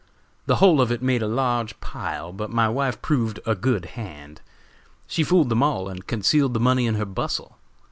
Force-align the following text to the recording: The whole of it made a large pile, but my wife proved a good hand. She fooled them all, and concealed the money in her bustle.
The 0.47 0.55
whole 0.55 0.81
of 0.81 0.91
it 0.91 1.03
made 1.03 1.21
a 1.21 1.27
large 1.27 1.79
pile, 1.79 2.33
but 2.33 2.49
my 2.49 2.67
wife 2.67 2.99
proved 3.03 3.39
a 3.45 3.53
good 3.53 3.85
hand. 3.85 4.41
She 5.05 5.23
fooled 5.23 5.49
them 5.49 5.61
all, 5.61 5.87
and 5.89 6.07
concealed 6.07 6.55
the 6.55 6.59
money 6.59 6.87
in 6.87 6.95
her 6.95 7.05
bustle. 7.05 7.59